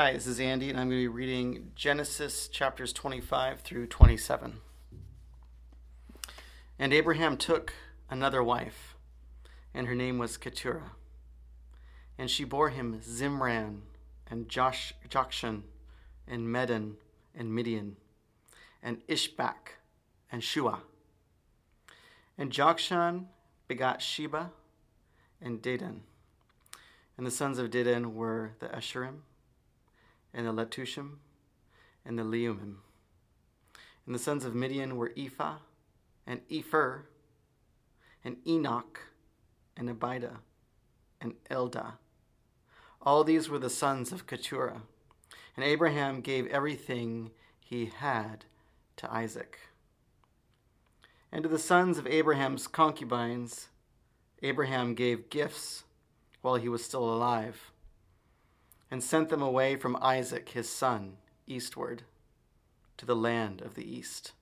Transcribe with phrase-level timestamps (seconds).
[0.00, 4.60] Hi, this is Andy, and I'm going to be reading Genesis chapters 25 through 27.
[6.78, 7.72] And Abraham took
[8.08, 8.94] another wife,
[9.74, 10.92] and her name was Keturah.
[12.16, 13.80] And she bore him Zimran,
[14.30, 15.62] and Josh, Jokshan,
[16.28, 16.94] and Medan,
[17.36, 17.96] and Midian,
[18.80, 19.80] and Ishbak,
[20.30, 20.82] and Shua.
[22.38, 23.24] And Jokshan
[23.66, 24.52] begot Sheba
[25.42, 26.02] and Dedan.
[27.16, 29.22] And the sons of Dedan were the Asshurim,
[30.32, 31.16] and the Letushim,
[32.04, 32.76] and the Leummim.
[34.06, 35.58] And the sons of Midian were Ephah,
[36.26, 37.02] and Epher,
[38.24, 39.00] and Enoch,
[39.76, 40.38] and Abida,
[41.20, 41.94] and Eldah.
[43.00, 44.82] All these were the sons of Keturah.
[45.56, 48.44] And Abraham gave everything he had
[48.96, 49.58] to Isaac.
[51.32, 53.68] And to the sons of Abraham's concubines,
[54.42, 55.84] Abraham gave gifts
[56.42, 57.72] while he was still alive
[58.90, 62.02] and sent them away from Isaac his son eastward
[62.96, 64.32] to the land of the east.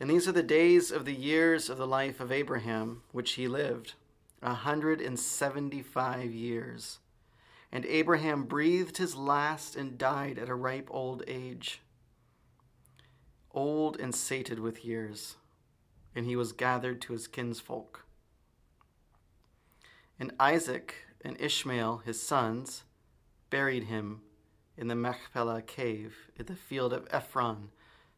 [0.00, 3.48] And these are the days of the years of the life of Abraham, which he
[3.48, 3.94] lived,
[4.40, 6.98] a hundred and seventy five years.
[7.72, 11.82] And Abraham breathed his last and died at a ripe old age,
[13.52, 15.36] old and sated with years,
[16.14, 18.04] and he was gathered to his kinsfolk.
[20.18, 22.84] And Isaac and Ishmael, his sons,
[23.50, 24.22] buried him
[24.76, 27.70] in the Machpelah cave in the field of Ephron,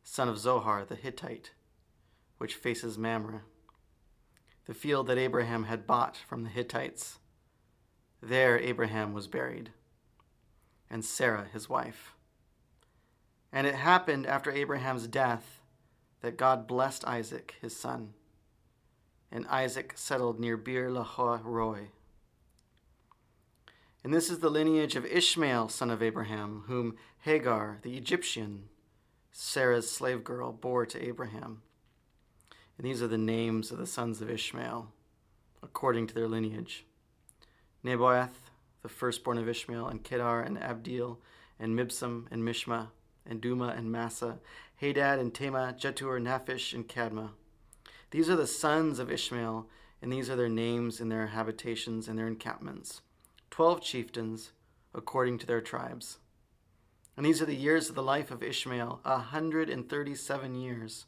[0.02, 1.52] son of Zohar the Hittite,
[2.38, 3.42] which faces Mamre,
[4.66, 7.18] the field that Abraham had bought from the Hittites.
[8.22, 9.70] There Abraham was buried,
[10.90, 12.14] and Sarah his wife.
[13.50, 15.60] And it happened after Abraham's death
[16.20, 18.12] that God blessed Isaac his son,
[19.32, 21.88] and Isaac settled near Beer Lahai Roi
[24.02, 28.64] and this is the lineage of Ishmael, son of Abraham, whom Hagar, the Egyptian,
[29.30, 31.60] Sarah's slave girl, bore to Abraham.
[32.78, 34.90] And these are the names of the sons of Ishmael,
[35.62, 36.86] according to their lineage
[37.84, 38.50] Nebaioth,
[38.82, 41.18] the firstborn of Ishmael, and Kedar, and Adbeel,
[41.58, 42.88] and Mibsam, and Mishma,
[43.26, 44.38] and Duma, and Massa,
[44.76, 47.30] Hadad, and Tema, Jetur, Naphish, and Kadma.
[48.10, 49.66] These are the sons of Ishmael,
[50.00, 53.02] and these are their names and their habitations and their encampments
[53.50, 54.52] twelve chieftains
[54.94, 56.18] according to their tribes.
[57.16, 60.54] And these are the years of the life of Ishmael, a hundred and thirty seven
[60.54, 61.06] years.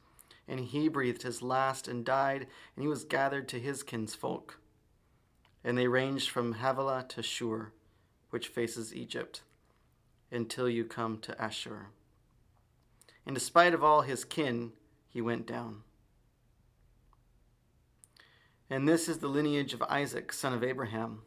[0.49, 4.59] And he breathed his last and died, and he was gathered to his kinsfolk.
[5.65, 7.73] And they ranged from Havilah to Shur,
[8.31, 9.43] which faces Egypt,
[10.31, 11.91] until you come to Ashur.
[13.25, 14.73] And despite of all his kin,
[15.09, 15.83] he went down.
[18.69, 21.23] And this is the lineage of Isaac, son of Abraham.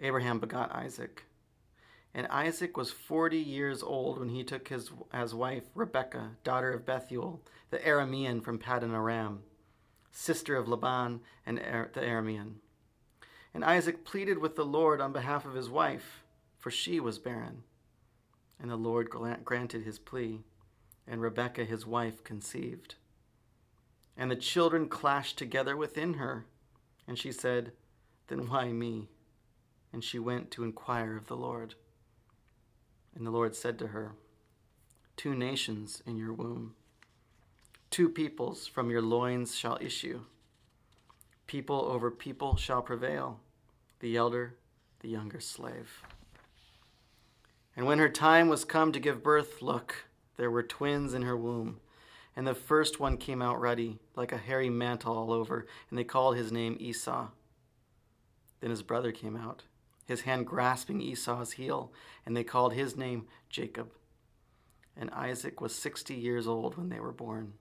[0.00, 1.24] Abraham begot Isaac.
[2.14, 6.86] And Isaac was 40 years old when he took his as wife Rebekah, daughter of
[6.86, 7.40] Bethuel,
[7.70, 9.42] the Aramean from Paddan Aram,
[10.12, 12.54] sister of Laban and the Aramean.
[13.52, 16.24] And Isaac pleaded with the Lord on behalf of his wife,
[16.58, 17.64] for she was barren.
[18.60, 20.44] And the Lord granted his plea,
[21.06, 22.94] and Rebekah his wife conceived.
[24.16, 26.46] And the children clashed together within her,
[27.06, 27.72] and she said,
[28.28, 29.08] Then why me?
[29.94, 31.76] And she went to inquire of the Lord.
[33.14, 34.16] And the Lord said to her,
[35.16, 36.74] Two nations in your womb,
[37.90, 40.22] two peoples from your loins shall issue.
[41.46, 43.38] People over people shall prevail,
[44.00, 44.56] the elder,
[44.98, 46.02] the younger slave.
[47.76, 50.06] And when her time was come to give birth, look,
[50.36, 51.78] there were twins in her womb.
[52.34, 56.02] And the first one came out ruddy, like a hairy mantle all over, and they
[56.02, 57.28] called his name Esau.
[58.58, 59.62] Then his brother came out
[60.04, 61.92] his hand grasping Esau's heel,
[62.24, 63.92] and they called his name Jacob.
[64.96, 67.54] And Isaac was sixty years old when they were born.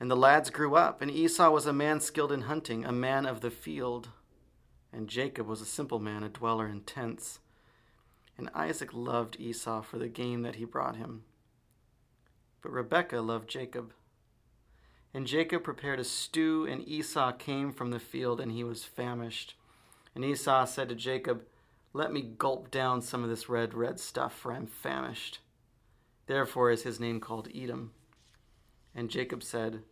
[0.00, 3.26] And the lads grew up, and Esau was a man skilled in hunting, a man
[3.26, 4.10] of the field.
[4.92, 7.40] And Jacob was a simple man, a dweller in tents.
[8.36, 11.24] And Isaac loved Esau for the game that he brought him.
[12.62, 13.92] But Rebekah loved Jacob.
[15.12, 19.54] And Jacob prepared a stew, and Esau came from the field, and he was famished.
[20.18, 21.44] And Esau said to Jacob,
[21.92, 25.38] Let me gulp down some of this red, red stuff, for I am famished.
[26.26, 27.92] Therefore is his name called Edom.
[28.96, 29.84] And Jacob said,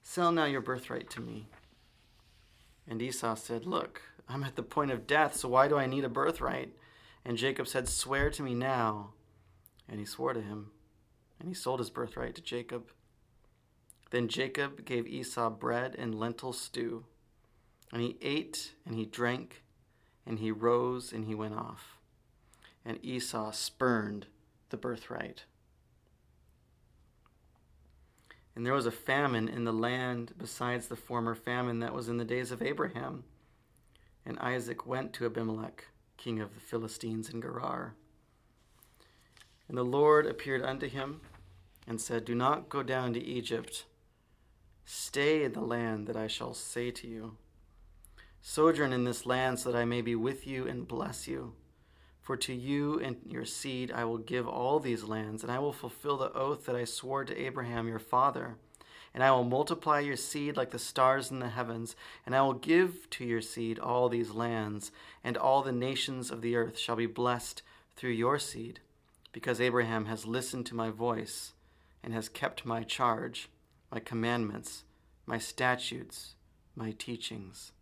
[0.00, 1.48] Sell now your birthright to me.
[2.86, 6.04] And Esau said, Look, I'm at the point of death, so why do I need
[6.04, 6.72] a birthright?
[7.24, 9.14] And Jacob said, Swear to me now.
[9.88, 10.70] And he swore to him,
[11.40, 12.92] and he sold his birthright to Jacob.
[14.12, 17.06] Then Jacob gave Esau bread and lentil stew,
[17.92, 19.62] and he ate and he drank
[20.26, 21.98] And he rose and he went off.
[22.84, 24.26] And Esau spurned
[24.70, 25.44] the birthright.
[28.56, 32.18] And there was a famine in the land besides the former famine that was in
[32.18, 33.24] the days of Abraham.
[34.24, 35.86] And Isaac went to Abimelech,
[36.16, 37.94] king of the Philistines in Gerar.
[39.68, 41.20] And the Lord appeared unto him
[41.86, 43.84] and said, Do not go down to Egypt.
[44.84, 47.36] Stay in the land that I shall say to you.
[48.46, 51.54] Sojourn in this land so that I may be with you and bless you.
[52.20, 55.72] For to you and your seed I will give all these lands, and I will
[55.72, 58.56] fulfill the oath that I swore to Abraham your father.
[59.14, 61.96] And I will multiply your seed like the stars in the heavens,
[62.26, 64.92] and I will give to your seed all these lands,
[65.24, 67.62] and all the nations of the earth shall be blessed
[67.96, 68.78] through your seed,
[69.32, 71.54] because Abraham has listened to my voice
[72.02, 73.48] and has kept my charge,
[73.90, 74.84] my commandments,
[75.24, 76.34] my statutes,
[76.76, 77.72] my teachings.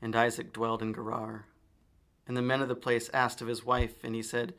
[0.00, 1.46] And Isaac dwelled in Gerar.
[2.26, 4.54] And the men of the place asked of his wife, and he said,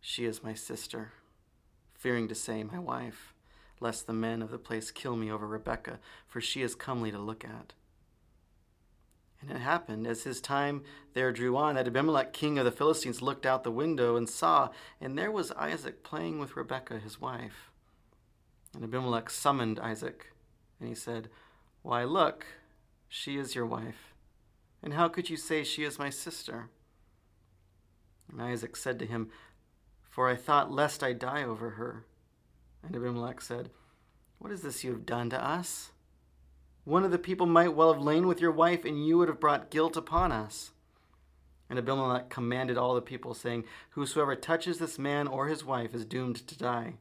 [0.00, 1.12] She is my sister,
[1.94, 3.32] fearing to say, My wife,
[3.80, 7.18] lest the men of the place kill me over Rebekah, for she is comely to
[7.18, 7.72] look at.
[9.40, 10.82] And it happened, as his time
[11.14, 14.70] there drew on, that Abimelech, king of the Philistines, looked out the window and saw,
[15.00, 17.70] and there was Isaac playing with Rebekah, his wife.
[18.74, 20.32] And Abimelech summoned Isaac,
[20.78, 21.28] and he said,
[21.82, 22.46] Why, look,
[23.08, 24.11] she is your wife.
[24.82, 26.68] And how could you say she is my sister?
[28.30, 29.30] And Isaac said to him,
[30.10, 32.04] For I thought lest I die over her.
[32.82, 33.70] And Abimelech said,
[34.38, 35.92] What is this you have done to us?
[36.84, 39.38] One of the people might well have lain with your wife, and you would have
[39.38, 40.72] brought guilt upon us.
[41.70, 46.04] And Abimelech commanded all the people, saying, Whosoever touches this man or his wife is
[46.04, 46.94] doomed to die.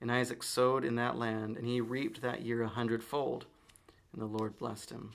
[0.00, 3.46] And Isaac sowed in that land, and he reaped that year a hundredfold,
[4.12, 5.14] and the Lord blessed him.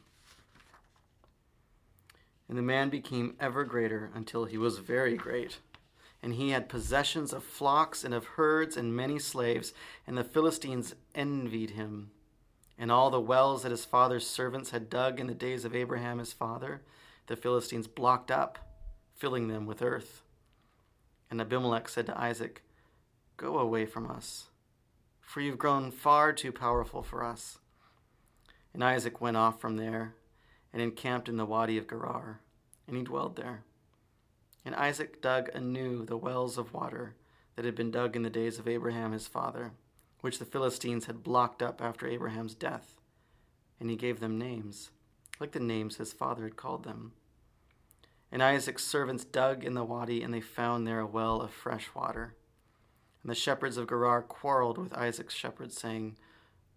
[2.48, 5.60] And the man became ever greater until he was very great.
[6.22, 9.74] And he had possessions of flocks and of herds and many slaves,
[10.06, 12.12] and the Philistines envied him.
[12.78, 16.20] And all the wells that his father's servants had dug in the days of Abraham
[16.20, 16.82] his father,
[17.28, 18.60] the Philistines blocked up,
[19.16, 20.22] filling them with earth.
[21.32, 22.62] And Abimelech said to Isaac,
[23.38, 24.50] Go away from us,
[25.20, 27.60] for you've grown far too powerful for us.
[28.74, 30.16] And Isaac went off from there
[30.76, 32.42] and encamped in the Wadi of Gerar,
[32.86, 33.64] and he dwelled there.
[34.66, 37.16] And Isaac dug anew the wells of water
[37.56, 39.72] that had been dug in the days of Abraham his father,
[40.20, 43.00] which the Philistines had blocked up after Abraham's death,
[43.80, 44.90] and he gave them names,
[45.40, 47.14] like the names his father had called them.
[48.30, 51.88] And Isaac's servants dug in the wadi, and they found there a well of fresh
[51.96, 52.36] water.
[53.24, 56.18] And the shepherds of Gerar quarreled with Isaac's shepherds, saying,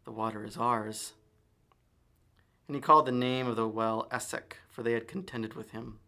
[0.05, 1.15] The water is ours.
[2.69, 5.99] And he called the name of the well Esek, for they had contended with him.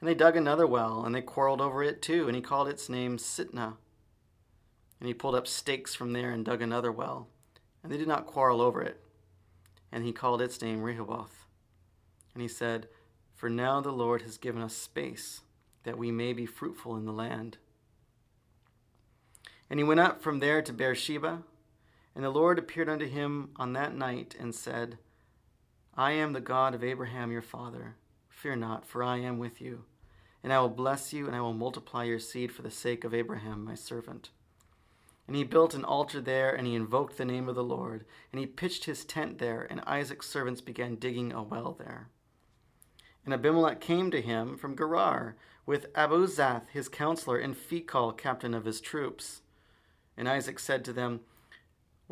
[0.00, 2.88] And they dug another well, and they quarreled over it too, and he called its
[2.88, 3.76] name Sitnah.
[4.98, 7.28] And he pulled up stakes from there and dug another well,
[7.82, 9.00] and they did not quarrel over it.
[9.92, 11.46] And he called its name Rehoboth.
[12.32, 12.88] And he said,
[13.34, 15.42] For now the Lord has given us space,
[15.84, 17.58] that we may be fruitful in the land.
[19.70, 21.42] And he went up from there to Beersheba,
[22.14, 24.98] and the Lord appeared unto him on that night and said,
[25.96, 27.96] I am the God of Abraham your father.
[28.28, 29.84] Fear not, for I am with you.
[30.42, 33.14] And I will bless you, and I will multiply your seed for the sake of
[33.14, 34.30] Abraham my servant.
[35.26, 38.04] And he built an altar there, and he invoked the name of the Lord.
[38.30, 42.08] And he pitched his tent there, and Isaac's servants began digging a well there.
[43.24, 48.66] And Abimelech came to him from Gerar, with Ahuzzath his counselor, and Phicol captain of
[48.66, 49.40] his troops.
[50.16, 51.20] And Isaac said to them,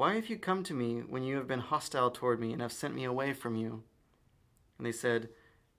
[0.03, 2.73] why have you come to me when you have been hostile toward me and have
[2.73, 3.85] sent me away from you?
[4.77, 5.29] And they said,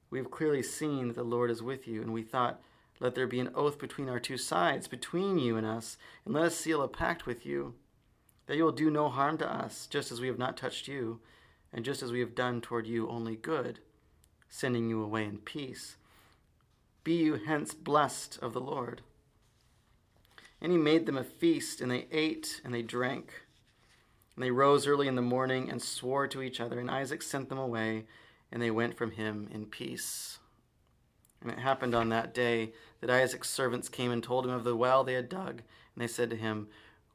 [0.09, 2.61] We have clearly seen that the Lord is with you, and we thought,
[3.01, 6.45] Let there be an oath between our two sides, between you and us, and let
[6.45, 7.73] us seal a pact with you,
[8.45, 11.19] that you will do no harm to us, just as we have not touched you,
[11.73, 13.79] and just as we have done toward you only good,
[14.47, 15.97] sending you away in peace.
[17.03, 19.01] Be you hence blessed of the Lord.
[20.61, 23.42] And he made them a feast, and they ate and they drank.
[24.35, 27.49] And they rose early in the morning and swore to each other, and Isaac sent
[27.49, 28.05] them away,
[28.51, 30.39] and they went from him in peace.
[31.41, 34.75] And it happened on that day that Isaac's servants came and told him of the
[34.75, 35.61] well they had dug,
[35.93, 36.67] and they said to him,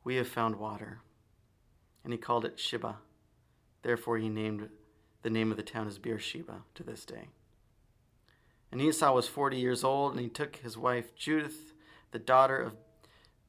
[0.05, 1.01] We have found water.
[2.05, 2.97] And he called it Shibah.
[3.83, 4.69] Therefore he named
[5.23, 7.29] the name of the town as Beersheba to this day.
[8.71, 11.73] And Esau was forty years old, and he took his wife Judith,
[12.11, 12.77] the daughter of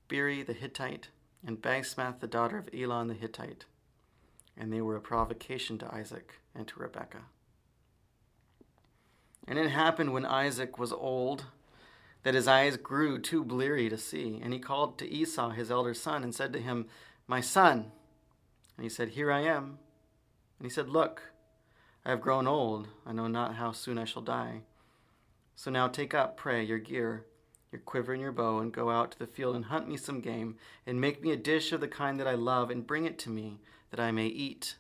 [0.08, 1.10] Beeri the Hittite,
[1.46, 3.66] and Basemath the daughter of Elon the Hittite.
[4.58, 7.24] And they were a provocation to Isaac and to Rebekah.
[9.48, 11.46] And it happened when Isaac was old
[12.24, 14.40] that his eyes grew too bleary to see.
[14.42, 16.88] And he called to Esau, his elder son, and said to him,
[17.28, 17.92] My son.
[18.78, 19.80] And he said, Here I am.
[20.60, 21.32] And he said, Look,
[22.06, 22.90] I have grown old.
[23.06, 24.62] I know not how soon I shall die.
[25.56, 27.26] So now take up, pray, your gear,
[27.72, 30.22] your quiver and your bow, and go out to the field and hunt me some
[30.22, 33.20] game, and make me a dish of the kind that I love, and bring it
[33.20, 33.60] to me,
[33.92, 34.76] that I may eat,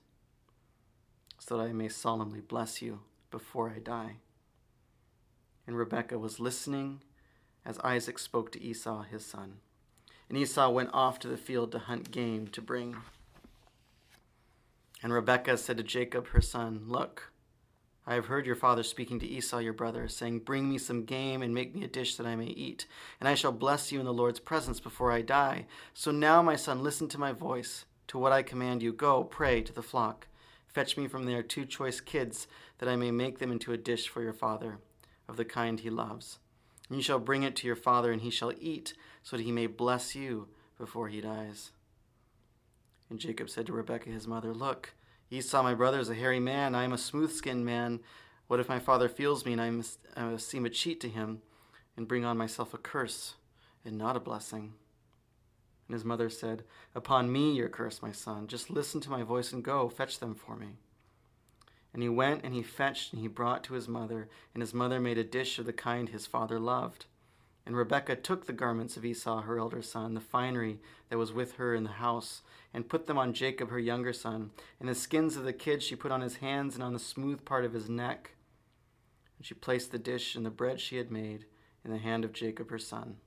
[1.38, 4.17] so that I may solemnly bless you before I die.
[5.67, 7.01] And Rebekah was listening
[7.65, 9.58] as Isaac spoke to Esau, his son.
[10.27, 12.98] And Esau went off to the field to hunt game to bring.
[15.01, 17.31] And Rebekah said to Jacob, her son, Look,
[18.09, 21.43] I have heard your father speaking to Esau, your brother, saying, Bring me some game
[21.43, 22.87] and make me a dish that I may eat,
[23.19, 25.67] and I shall bless you in the Lord's presence before I die.
[25.93, 28.93] So now, my son, listen to my voice, to what I command you.
[28.93, 30.25] Go, pray to the flock.
[30.65, 32.47] Fetch me from there two choice kids,
[32.79, 34.79] that I may make them into a dish for your father,
[35.27, 36.39] of the kind he loves.
[36.87, 39.51] And you shall bring it to your father, and he shall eat, so that he
[39.51, 40.47] may bless you
[40.79, 41.73] before he dies.
[43.07, 44.95] And Jacob said to Rebekah his mother, Look,
[45.31, 48.00] Esau my brother is a hairy man, I am a smooth skinned man.
[48.48, 51.43] What if my father feels me and I I seem a cheat to him
[51.95, 53.36] and bring on myself a curse
[53.86, 54.74] and not a blessing?
[55.88, 56.63] And his mother said,
[56.95, 58.48] Upon me your curse, my son.
[58.48, 60.77] Just listen to my voice and go, fetch them for me.
[61.93, 65.00] And he went and he fetched and he brought to his mother, and his mother
[65.00, 67.05] made a dish of the kind his father loved.
[67.69, 71.57] And Rebekah took the garments of Esau, her elder son, the finery that was with
[71.57, 72.41] her in the house,
[72.73, 74.49] and put them on Jacob, her younger son.
[74.79, 77.45] And the skins of the kids she put on his hands and on the smooth
[77.45, 78.31] part of his neck.
[79.38, 81.45] And she placed the dish and the bread she had made
[81.85, 83.17] in the hand of Jacob, her son.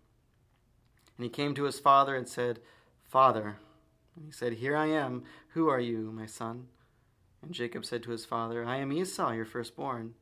[1.16, 2.58] And he came to his father and said,
[3.04, 3.58] Father.
[4.16, 5.22] And he said, Here I am.
[5.50, 6.66] Who are you, my son?
[7.42, 10.14] And Jacob said to his father, I am Esau, your firstborn.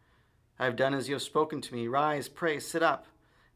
[0.58, 1.88] I have done as you have spoken to me.
[1.88, 3.06] Rise, pray, sit up,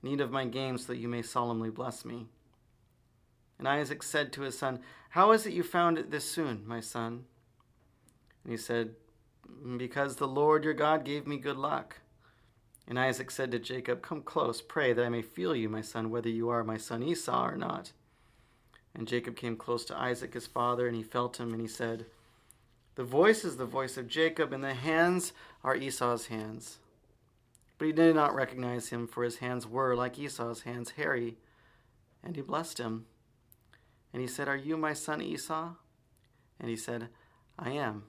[0.06, 2.26] eat of my game, so that you may solemnly bless me.
[3.58, 4.80] And Isaac said to his son,
[5.11, 7.25] How is it you found it this soon, my son?
[8.42, 8.94] And he said,
[9.76, 12.00] Because the Lord your God gave me good luck.
[12.87, 16.11] And Isaac said to Jacob, Come close, pray, that I may feel you, my son,
[16.11, 17.92] whether you are my son Esau or not.
[18.94, 22.06] And Jacob came close to Isaac his father, and he felt him, and he said,
[22.96, 25.32] The voice is the voice of Jacob, and the hands
[25.64, 26.78] are Esau's hands.
[27.78, 31.37] But he did not recognize him, for his hands were, like Esau's hands, hairy.
[32.23, 33.07] And he blessed him.
[34.12, 35.73] And he said, Are you my son Esau?
[36.61, 37.09] And he said,
[37.59, 38.04] I am.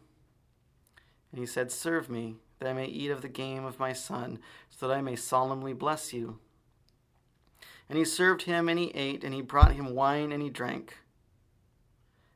[1.31, 4.39] And he said, Serve me that I may eat of the game of my son,
[4.69, 6.39] so that I may solemnly bless you.
[7.89, 10.99] And he served him, and he ate, and he brought him wine, and he drank.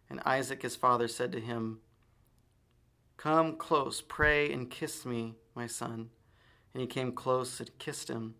[0.09, 1.79] And Isaac his father said to him,
[3.17, 6.09] Come close, pray, and kiss me, my son.
[6.73, 8.35] And he came close and kissed him.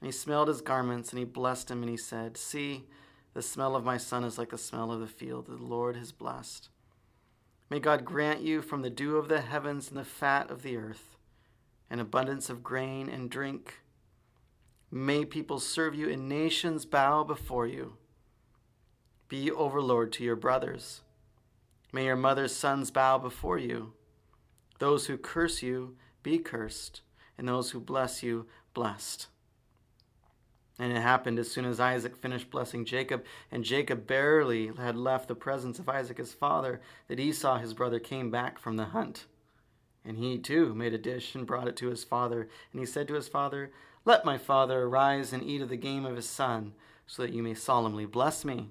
[0.00, 2.84] And he smelled his garments, and he blessed him, and he said, See,
[3.32, 5.96] the smell of my son is like the smell of the field that the Lord
[5.96, 6.68] has blessed.
[7.70, 10.76] May God grant you from the dew of the heavens and the fat of the
[10.76, 11.14] earth
[11.90, 13.80] an abundance of grain and drink.
[14.90, 17.96] May people serve you and nations bow before you.
[19.28, 21.02] Be overlord to your brothers.
[21.92, 23.92] May your mother's sons bow before you.
[24.78, 27.02] Those who curse you, be cursed,
[27.38, 29.28] and those who bless you, blessed.
[30.78, 35.28] And it happened as soon as Isaac finished blessing Jacob, and Jacob barely had left
[35.28, 39.26] the presence of Isaac his father, that Esau his brother came back from the hunt.
[40.04, 42.48] And he too made a dish and brought it to his father.
[42.72, 43.70] And he said to his father,
[44.04, 46.74] Let my father arise and eat of the game of his son,
[47.06, 48.70] so that you may solemnly bless me.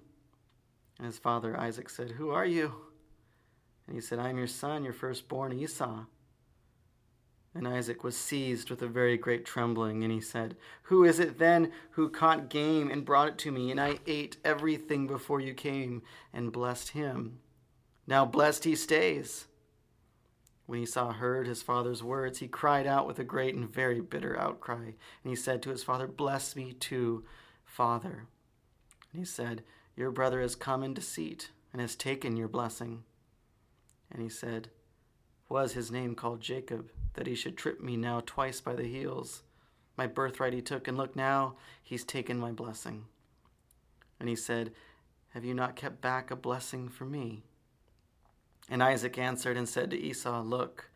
[0.98, 2.74] And his father Isaac said, Who are you?
[3.88, 6.06] And he said, I am your son, your firstborn Esau.
[7.56, 11.38] And Isaac was seized with a very great trembling, and he said, Who is it
[11.38, 13.70] then who caught game and brought it to me?
[13.70, 16.02] And I ate everything before you came
[16.34, 17.40] and blessed him.
[18.08, 19.46] Now blessed he stays.
[20.66, 24.40] When Esau heard his father's words, he cried out with a great and very bitter
[24.40, 24.86] outcry.
[24.86, 27.24] And he said to his father, Bless me too,
[27.66, 28.28] father.
[29.12, 29.64] And he said,
[29.96, 33.04] Your brother has come in deceit and has taken your blessing.
[34.12, 34.70] And he said,
[35.54, 39.44] Was his name called Jacob, that he should trip me now twice by the heels?
[39.96, 43.06] My birthright he took, and look now, he's taken my blessing.
[44.20, 44.72] And he said,
[45.36, 47.44] Have you not kept back a blessing for me?
[48.68, 50.90] And Isaac answered and said to Esau, Look,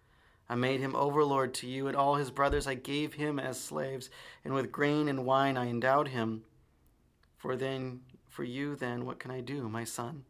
[0.49, 4.09] I made him overlord to you, and all his brothers I gave him as slaves,
[4.43, 6.45] and with grain and wine I endowed him.
[7.37, 10.23] For then, for you then, what can I do, my son?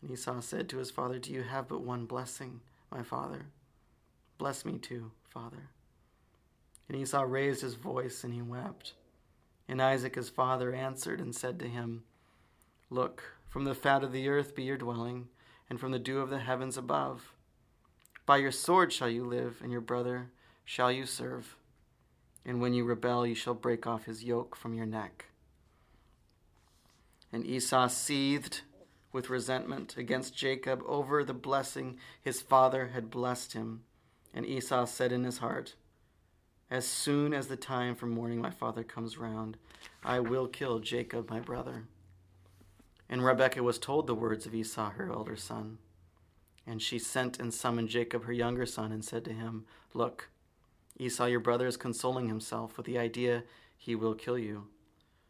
[0.00, 2.60] And Esau said to his father, Do you have but one blessing,
[2.94, 3.46] my father?
[4.38, 5.68] Bless me too, father.
[6.88, 8.94] And Esau raised his voice and he wept.
[9.68, 12.04] And Isaac his father answered and said to him,
[12.90, 15.28] Look, from the fat of the earth be your dwelling,
[15.70, 17.32] and from the dew of the heavens above.
[18.26, 20.30] By your sword shall you live, and your brother
[20.64, 21.56] shall you serve.
[22.44, 25.26] And when you rebel, you shall break off his yoke from your neck.
[27.32, 28.62] And Esau seethed
[29.14, 33.84] with resentment against Jacob over the blessing his father had blessed him.
[34.34, 35.76] And Esau said in his heart,
[36.70, 39.56] as soon as the time for mourning my father comes round,
[40.02, 41.84] I will kill Jacob my brother.
[43.08, 45.78] And Rebekah was told the words of Esau her elder son.
[46.66, 50.30] And she sent and summoned Jacob her younger son and said to him, Look,
[50.98, 53.44] Esau your brother is consoling himself with the idea
[53.76, 54.66] he will kill you.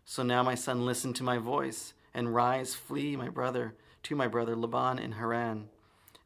[0.06, 4.28] So now, my son, listen to my voice, and rise, flee, my brother, to my
[4.28, 5.68] brother Laban in Haran,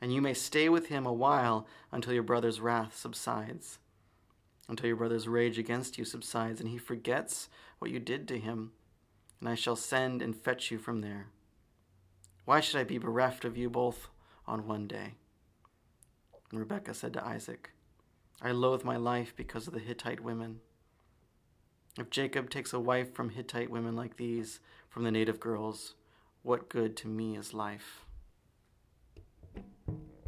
[0.01, 3.79] and you may stay with him a while until your brother's wrath subsides
[4.69, 8.73] until your brother's rage against you subsides and he forgets what you did to him,
[9.41, 11.29] and I shall send and fetch you from there.
[12.45, 14.09] Why should I be bereft of you both
[14.47, 15.15] on one day?
[16.51, 17.71] And Rebekah said to Isaac,
[18.41, 20.61] I loathe my life because of the Hittite women.
[21.99, 25.95] If Jacob takes a wife from Hittite women like these, from the native girls,
[26.43, 28.05] what good to me is life?